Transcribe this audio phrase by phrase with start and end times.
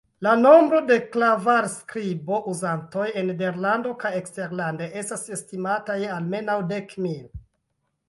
[0.25, 7.27] La nombro de Klavarskribo-uzantoj en Nederlando kaj eksterlande estas estimata je almenaŭ dek mil.